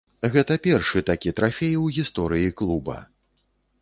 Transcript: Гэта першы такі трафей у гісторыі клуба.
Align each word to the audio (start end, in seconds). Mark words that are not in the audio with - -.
Гэта 0.35 0.55
першы 0.67 1.03
такі 1.09 1.33
трафей 1.39 1.75
у 1.81 1.85
гісторыі 1.99 2.51
клуба. 2.63 2.97